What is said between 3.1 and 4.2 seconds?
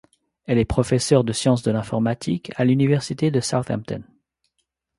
de Southampton.